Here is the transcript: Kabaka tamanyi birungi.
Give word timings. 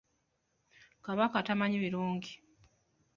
Kabaka 1.05 1.37
tamanyi 1.47 1.77
birungi. 1.83 2.31